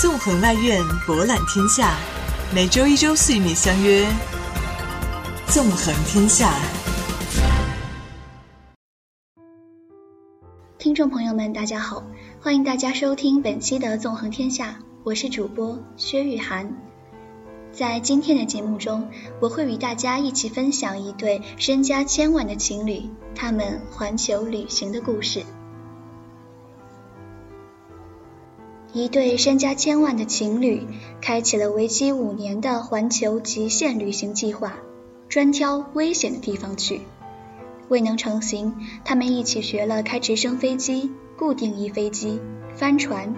[0.00, 1.98] 纵横外院，博览天下。
[2.54, 4.06] 每周一、周四与你相约
[5.52, 6.52] 《纵横天下》。
[10.78, 12.04] 听众朋友们，大家好，
[12.40, 16.72] 欢迎大家收听本期的《纵横天下》，我是主播薛玉涵。
[17.72, 19.10] 在今天的节目中，
[19.40, 23.02] 我会与大家一起分享一对身家千万的情侣，
[23.34, 25.42] 他们环球旅行的故事。
[28.98, 30.82] 一对身家千万的情侣，
[31.20, 34.76] 开启了为期五年的环球极限旅行计划，
[35.28, 37.02] 专挑危险的地方去。
[37.86, 38.74] 未能成行，
[39.04, 42.40] 他们一起学了开直升飞机、固定翼飞机、
[42.74, 43.36] 帆船，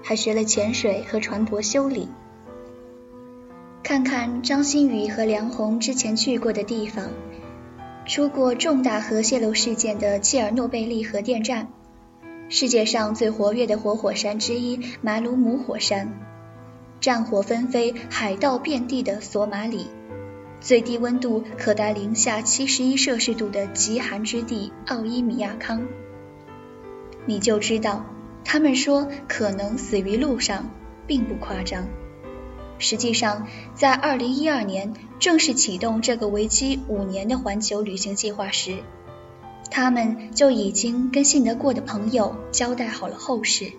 [0.00, 2.08] 还学了潜水和船舶修理。
[3.82, 7.08] 看看张馨予和梁红之前去过的地方：
[8.06, 11.66] 出过重大核泄漏事件的切尔诺贝利核电站。
[12.52, 16.18] 世界上最活跃的活火山之一马鲁姆火山，
[17.00, 19.86] 战火纷飞、海盗遍地的索马里，
[20.60, 25.86] 最低温度可达零下七十一摄氏度的极寒之地奥伊米亚康，
[27.24, 28.04] 你就知道，
[28.44, 30.70] 他们说可能死于路上，
[31.06, 31.86] 并不夸张。
[32.78, 38.78] 实际上，在二零一二年正式启动这个为期五年的环球旅行计划时。
[39.70, 43.72] 他们就已经跟信得过的朋友交代好了后事，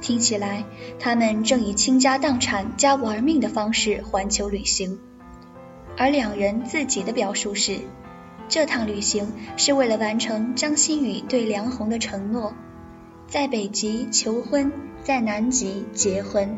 [0.00, 0.64] 听起来
[0.98, 4.98] 他们正以倾家荡产加玩命的方式环球旅行，
[5.96, 7.78] 而两人自己的表述是，
[8.48, 12.54] 这趟旅行是为了完成张馨予对梁红的承诺，
[13.26, 16.56] 在北极求婚，在南极结婚。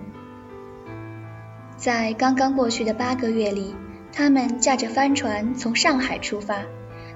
[1.76, 3.74] 在刚刚过去的八个月里，
[4.12, 6.62] 他们驾着帆船从上海出发。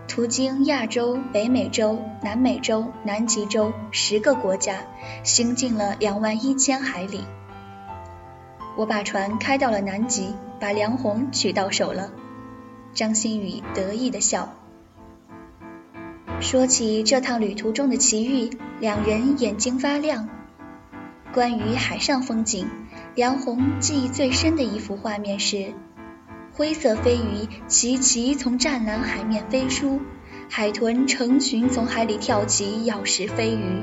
[0.07, 4.77] 途经亚洲、北美洲、南美洲、南极洲十个国家，
[5.25, 7.25] 行进了两万一千海里。
[8.77, 12.11] 我把船开到了南极，把梁红娶到手了。
[12.93, 14.55] 张馨予得意的笑。
[16.41, 18.51] 说起这趟旅途中的奇遇，
[18.81, 20.29] 两人眼睛发亮。
[21.33, 22.69] 关于海上风景，
[23.15, 25.73] 梁红记忆最深的一幅画面是。
[26.57, 30.01] 灰色飞鱼齐齐从湛蓝海面飞出，
[30.49, 33.83] 海豚成群从海里跳起咬食飞鱼，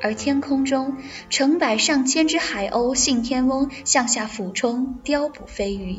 [0.00, 0.96] 而天空中
[1.28, 5.98] 成百上千只海鸥信天翁向下俯冲叼捕飞鱼。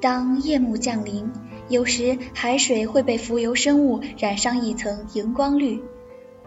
[0.00, 1.32] 当夜幕降临，
[1.68, 5.82] 有时海水会被浮游生物染上一层荧光绿，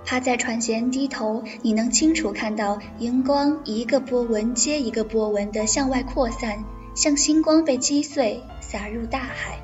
[0.06, 6.64] 趴在船舷低头，你能清楚看到荧光一个波纹接一个波纹的向外扩散。
[6.94, 9.60] 像星光被击碎，洒入大海。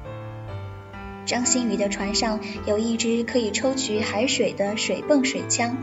[1.25, 5.75] 张馨予的船上有一只可以抽取海水的水泵水枪，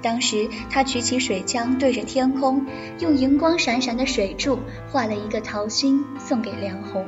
[0.00, 2.66] 当时他举起水枪对着天空，
[2.98, 4.60] 用荧光闪闪的水柱
[4.90, 7.06] 画了一个桃心，送给梁红。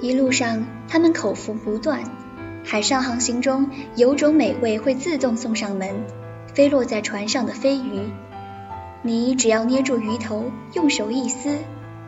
[0.00, 2.02] 一路上，他们口福不断。
[2.64, 6.06] 海上航行中，有种美味会自动送上门，
[6.54, 8.00] 飞落在船上的飞鱼。
[9.06, 11.58] 你只要捏住鱼头，用手一撕，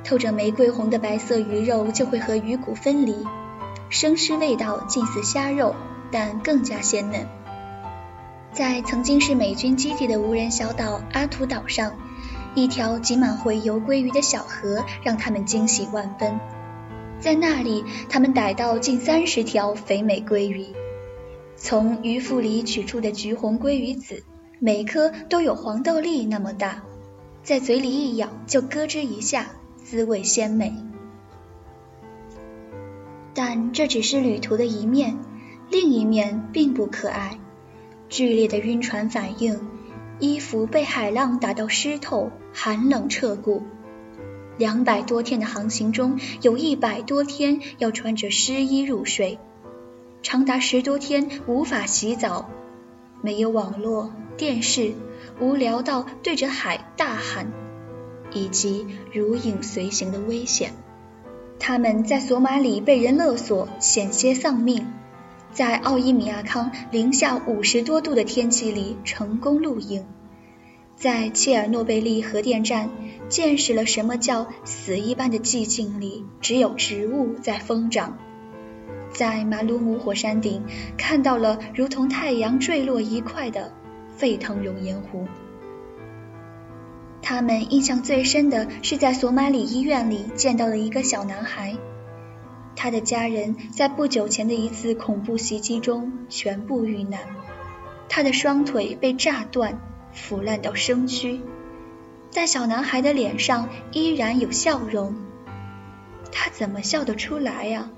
[0.03, 3.25] 透着玫瑰红的白色鱼肉就会和鱼骨分离，
[3.89, 5.77] 生吃味道近似虾肉，
[6.11, 7.25] 但更加鲜嫩。
[8.53, 11.93] 在曾经是美军基地的无人小岛阿图岛上，
[12.57, 16.41] 一条挤满洄游鲑鱼的小河让他们惊喜万分。
[17.21, 20.67] 在那里，他们逮到近三十条肥美鲑鱼，
[21.55, 24.25] 从鱼腹里取出的橘红鲑鱼籽，
[24.59, 26.83] 每颗都有黄豆粒那么大。
[27.49, 29.47] 在嘴里一咬就咯吱一下，
[29.83, 30.71] 滋味鲜美。
[33.33, 35.17] 但这只是旅途的一面，
[35.71, 37.39] 另一面并不可爱。
[38.11, 39.59] 剧烈的晕船反应，
[40.19, 43.63] 衣服被海浪打到湿透，寒冷彻骨。
[44.59, 49.39] 两百多天的航行中，有一百多天要穿着湿衣入睡，
[50.21, 52.51] 长达十多天无法洗澡，
[53.23, 54.93] 没有网络、电视。
[55.41, 57.53] 无聊到对着海大喊，
[58.33, 60.73] 以及如影随形的危险。
[61.61, 64.83] 他们在索马里被人勒索，险些丧命；
[65.53, 70.03] 在奥伊米亚康零下五十多度的天气里成功露营；
[70.97, 72.91] 在切尔诺贝利核电站
[73.29, 78.19] 见识了什么叫死一般的寂静里只有植物在疯长；
[79.19, 80.63] 在马鲁姆火山顶
[80.97, 83.73] 看到了如同太阳坠落一块的。
[84.17, 85.27] 沸腾熔岩湖。
[87.21, 91.77] 他们印象最深的是在索马里医院里见到了一个小男孩，
[92.77, 97.21] 他的家人在不久前的一次恐怖袭击中全部遇难，
[98.09, 99.81] 他的双腿被炸断，
[100.13, 101.41] 腐烂到生蛆，
[102.33, 105.17] 但小男孩的脸上依然有笑容。
[106.31, 107.91] 他怎么笑得出来呀？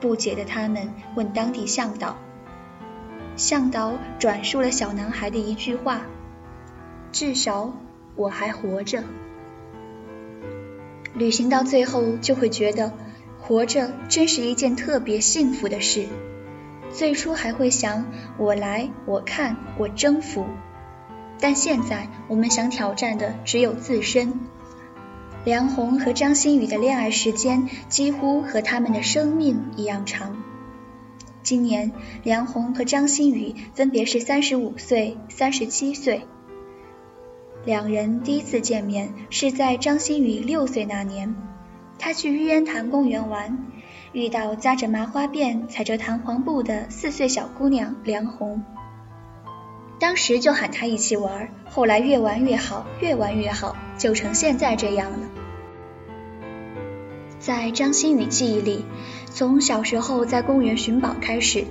[0.00, 2.16] 不解的他们问当地向导。
[3.36, 6.02] 向导转述了小男孩的一句话
[7.12, 7.72] ：“至少
[8.16, 9.04] 我还活着。”
[11.14, 12.92] 旅行到最后，就会觉得
[13.40, 16.06] 活着真是一件特别幸福的事。
[16.92, 18.06] 最初还会想
[18.36, 20.46] 我来，我看，我征服，
[21.38, 24.40] 但现在我们想挑战的只有自身。
[25.44, 30.36] 梁红和张馨予的恋爱时间几乎和他们的生命一样长。
[31.42, 31.92] 今年，
[32.22, 36.26] 梁红和张馨予分别是三十五岁、三十七岁。
[37.64, 41.34] 两人第一次见面是在张馨予六岁那年，
[41.98, 43.66] 他去玉渊潭公园玩。
[44.12, 48.62] 遇到扎着麻花辫、踩着弹簧步的四岁小姑娘梁红，
[50.00, 55.18] 当时就喊她一起玩，后来越玩越好，越玩越好，就成现在这样了。
[57.38, 58.86] 在张馨予记忆里，
[59.26, 61.66] 从小时候在公园寻宝开始，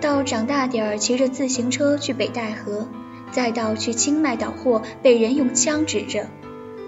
[0.00, 2.88] 到长大点儿骑着自行车去北戴河，
[3.30, 6.28] 再到去清迈倒货被人用枪指着，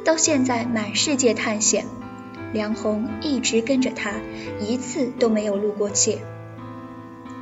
[0.06, 1.84] 到现在满世界探险。
[2.54, 4.14] 梁红一直跟着他，
[4.58, 6.18] 一次都没有露过怯。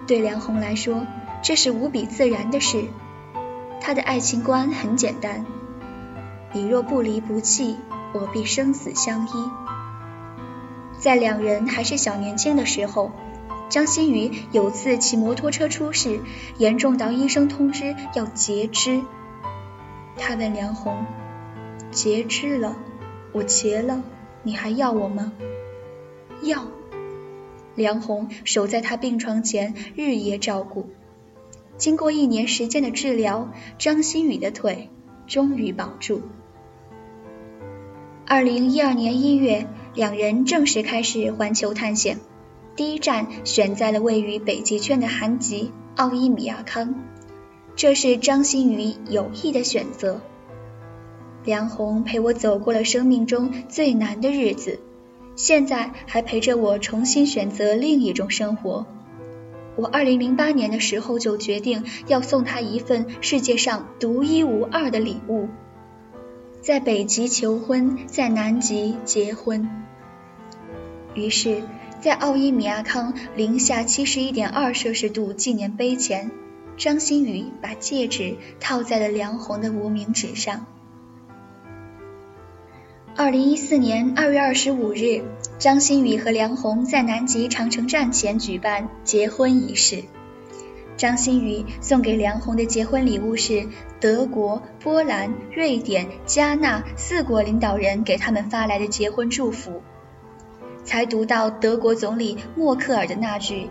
[0.08, 1.06] 对梁红来说，
[1.43, 2.87] 这是无比自然的事。
[3.81, 5.44] 他的爱情观很简单：
[6.56, 7.76] 你若不离不弃，
[8.14, 9.31] 我必生死相依。
[10.99, 13.12] 在两人还是小年轻的时候，
[13.69, 16.19] 张馨予有次骑摩托车出事，
[16.56, 19.03] 严重到医生通知要截肢。
[20.17, 21.05] 他问梁红
[21.93, 22.75] ：“截肢了，
[23.32, 24.03] 我截了。”
[24.43, 25.35] 你还要我吗？
[26.41, 26.64] 要。
[27.75, 30.88] 梁红守在他病床前，日夜照顾。
[31.76, 34.88] 经过一年时间的治疗，张馨予的腿
[35.26, 36.23] 终于保住。
[38.28, 42.19] 二零一二年一月，两人正式开始环球探险，
[42.75, 46.96] 第一站选在了位于北极圈的寒极奥伊米亚康，
[47.76, 50.20] 这是张馨予有意的选择。
[51.44, 54.81] 梁红陪我走过了生命中最难的日子，
[55.37, 58.87] 现在还陪着我重新选择另一种生活。
[59.76, 65.46] 我二零零八年的时候就决定要送她一份世界上独一无二的礼物，
[66.67, 69.71] 在北极求婚，在南极结婚。
[71.15, 71.63] 于是，
[72.01, 76.33] 在奥伊米亚康零下七十一点二摄氏度纪念碑前，
[76.77, 80.67] 张馨予把戒指套在了梁红的无名指上。
[83.15, 85.23] 二零一四年二月二十五日，
[85.61, 90.03] 张馨予和梁红在南极长城站前举办结婚仪式。
[90.96, 93.69] 张馨予送给梁红的结婚礼物是
[94.00, 99.82] 德国、波兰、瑞典、加纳四国领导人给他们发来的结婚祝福。
[100.84, 103.69] 才读到德国总理默克尔的那句：“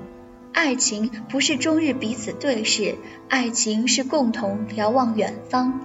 [0.53, 2.95] 爱情不是终日彼此对视，
[3.29, 5.81] 爱情是共同遥望远方。”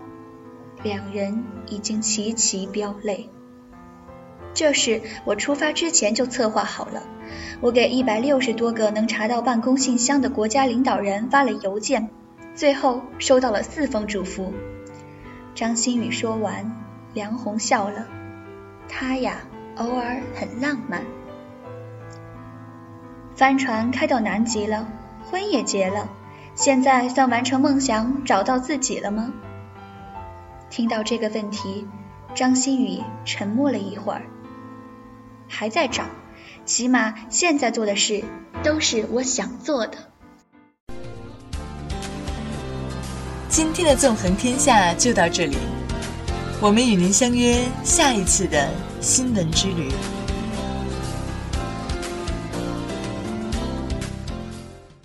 [0.83, 3.31] 两人已经齐齐飙泪。
[4.61, 7.03] 这事我出发之前就策划好了。
[7.63, 12.11] 我给一百六十多个能查到办公信箱的国家领导人发了邮件，
[12.55, 14.53] 最后收到了四封祝福。
[15.55, 16.77] 张馨予说完，
[17.15, 18.07] 梁红笑了。
[18.87, 19.39] 他呀，
[19.77, 21.05] 偶尔很浪漫。
[23.35, 24.87] 帆船开到南极了，
[25.25, 26.07] 婚也结了，
[26.55, 29.33] 现在算完成梦想，找到自己了吗？
[30.69, 31.89] 听到这个问题，
[32.35, 34.21] 张馨予沉默了一会儿。
[35.51, 36.05] 还在找，
[36.65, 38.23] 起码现在做的事
[38.63, 39.99] 都是我想做的。
[43.49, 45.57] 今天的纵横天下就到这里，
[46.63, 49.91] 我们与您相约下一次的新闻之旅。